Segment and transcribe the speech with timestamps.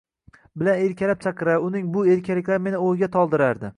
[0.61, 3.69] bilan erkalab chaqirar, uning bu erkaliklari meni o`yga toldirardi